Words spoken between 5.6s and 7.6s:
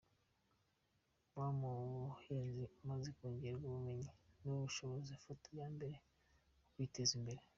mbere mu kwiteza imbere”.